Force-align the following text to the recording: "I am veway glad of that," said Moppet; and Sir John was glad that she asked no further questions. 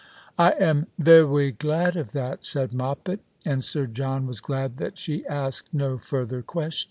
"I 0.39 0.53
am 0.53 0.87
veway 0.99 1.51
glad 1.55 1.95
of 1.95 2.11
that," 2.13 2.43
said 2.43 2.73
Moppet; 2.73 3.19
and 3.45 3.63
Sir 3.63 3.85
John 3.85 4.25
was 4.25 4.41
glad 4.41 4.77
that 4.77 4.97
she 4.97 5.27
asked 5.27 5.71
no 5.71 5.99
further 5.99 6.41
questions. 6.41 6.79